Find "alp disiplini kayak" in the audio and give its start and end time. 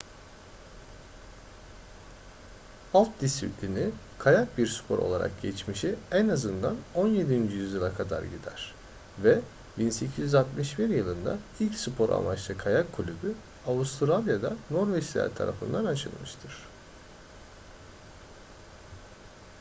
2.93-4.57